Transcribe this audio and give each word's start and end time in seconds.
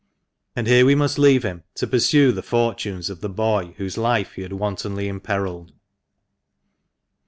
And 0.55 0.65
here 0.65 0.83
we 0.83 0.95
must 0.95 1.19
leave 1.19 1.43
him, 1.43 1.61
to 1.75 1.85
pursue 1.85 2.31
the 2.31 2.41
fortunes 2.41 3.07
of 3.11 3.21
the 3.21 3.29
boy 3.29 3.75
whose 3.77 3.99
life 3.99 4.31
he 4.31 4.41
had 4.41 4.53
wantonly 4.53 5.07
imperilled. 5.07 5.73